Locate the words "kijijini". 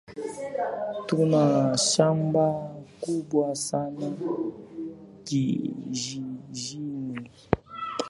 5.25-7.29